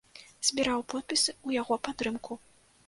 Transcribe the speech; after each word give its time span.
Збіраў 0.49 0.81
подпісы 0.93 1.31
ў 1.47 1.61
яго 1.61 1.81
падтрымку. 1.91 2.43